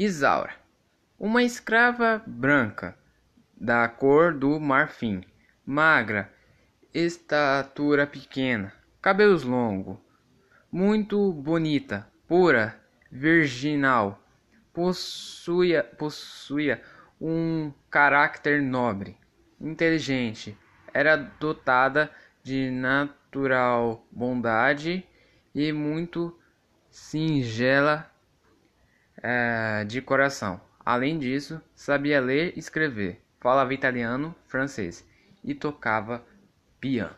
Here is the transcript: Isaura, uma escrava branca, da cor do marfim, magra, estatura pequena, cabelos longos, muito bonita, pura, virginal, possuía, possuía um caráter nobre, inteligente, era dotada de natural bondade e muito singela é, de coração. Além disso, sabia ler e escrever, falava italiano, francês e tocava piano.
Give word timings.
Isaura, 0.00 0.54
uma 1.18 1.42
escrava 1.42 2.22
branca, 2.24 2.96
da 3.60 3.88
cor 3.88 4.32
do 4.32 4.60
marfim, 4.60 5.24
magra, 5.66 6.32
estatura 6.94 8.06
pequena, 8.06 8.72
cabelos 9.02 9.42
longos, 9.42 9.98
muito 10.70 11.32
bonita, 11.32 12.06
pura, 12.28 12.80
virginal, 13.10 14.22
possuía, 14.72 15.82
possuía 15.82 16.80
um 17.20 17.72
caráter 17.90 18.62
nobre, 18.62 19.16
inteligente, 19.60 20.56
era 20.94 21.16
dotada 21.16 22.08
de 22.44 22.70
natural 22.70 24.06
bondade 24.12 25.04
e 25.52 25.72
muito 25.72 26.38
singela 26.88 28.08
é, 29.22 29.84
de 29.84 30.00
coração. 30.00 30.60
Além 30.84 31.18
disso, 31.18 31.60
sabia 31.74 32.20
ler 32.20 32.52
e 32.56 32.58
escrever, 32.58 33.20
falava 33.40 33.74
italiano, 33.74 34.34
francês 34.46 35.06
e 35.44 35.54
tocava 35.54 36.24
piano. 36.80 37.14